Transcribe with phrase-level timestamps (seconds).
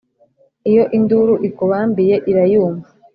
[0.69, 2.87] iyo induru ikubambiye irayumva